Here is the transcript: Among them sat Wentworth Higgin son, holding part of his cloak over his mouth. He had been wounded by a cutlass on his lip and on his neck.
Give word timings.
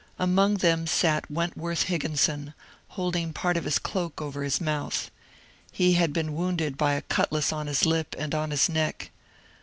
Among 0.17 0.55
them 0.55 0.87
sat 0.87 1.29
Wentworth 1.29 1.83
Higgin 1.85 2.17
son, 2.17 2.55
holding 2.97 3.33
part 3.33 3.55
of 3.55 3.65
his 3.65 3.77
cloak 3.77 4.19
over 4.19 4.41
his 4.41 4.59
mouth. 4.59 5.11
He 5.71 5.93
had 5.93 6.11
been 6.11 6.33
wounded 6.35 6.75
by 6.75 6.93
a 6.93 7.03
cutlass 7.03 7.53
on 7.53 7.67
his 7.67 7.85
lip 7.85 8.15
and 8.17 8.33
on 8.33 8.49
his 8.49 8.67
neck. 8.67 9.11